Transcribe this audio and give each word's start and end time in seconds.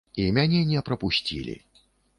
І 0.21 0.23
мяне 0.37 0.61
не 0.71 0.81
прапусцілі. 0.89 1.55